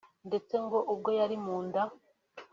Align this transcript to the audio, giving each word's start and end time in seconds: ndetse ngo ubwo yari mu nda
ndetse 0.27 0.53
ngo 0.65 0.77
ubwo 0.93 1.09
yari 1.19 1.35
mu 1.45 1.57
nda 1.65 1.81